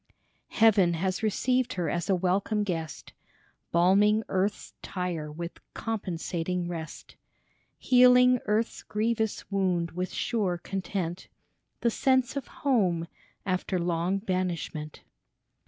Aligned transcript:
Heaven 0.47 0.95
has 0.95 1.21
received 1.21 1.73
her 1.73 1.87
as 1.87 2.09
a 2.09 2.15
welcome 2.15 2.63
guest, 2.63 3.13
Balming 3.71 4.23
earth's 4.29 4.73
tire 4.81 5.31
with 5.31 5.59
compensating 5.75 6.67
rest, 6.67 7.17
Healing 7.77 8.39
earth's 8.47 8.81
grievous 8.81 9.51
wound 9.51 9.91
with 9.91 10.11
sure 10.11 10.57
content, 10.57 11.27
The 11.81 11.91
sense 11.91 12.35
of 12.35 12.47
home 12.47 13.07
after 13.45 13.77
long 13.77 14.17
banishment. 14.17 15.03